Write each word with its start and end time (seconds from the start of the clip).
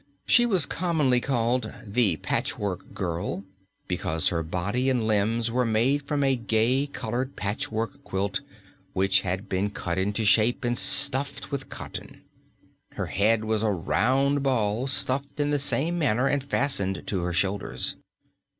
She 0.25 0.47
was 0.47 0.65
commonly 0.65 1.21
called 1.21 1.71
"the 1.85 2.17
Patchwork 2.17 2.91
Girl" 2.95 3.43
because 3.87 4.29
her 4.29 4.41
body 4.41 4.89
and 4.89 5.05
limbs 5.05 5.51
were 5.51 5.63
made 5.63 6.01
from 6.07 6.23
a 6.23 6.35
gay 6.35 6.87
colored 6.91 7.35
patchwork 7.35 8.03
quilt 8.03 8.41
which 8.93 9.21
had 9.21 9.47
been 9.47 9.69
cut 9.69 9.99
into 9.99 10.25
shape 10.25 10.63
and 10.65 10.75
stuffed 10.75 11.51
with 11.51 11.69
cotton. 11.69 12.23
Her 12.93 13.05
head 13.05 13.45
was 13.45 13.61
a 13.61 13.69
round 13.69 14.41
ball 14.41 14.87
stuffed 14.87 15.39
in 15.39 15.51
the 15.51 15.59
same 15.59 15.99
manner 15.99 16.25
and 16.25 16.43
fastened 16.43 17.03
to 17.05 17.21
her 17.21 17.31
shoulders. 17.31 17.95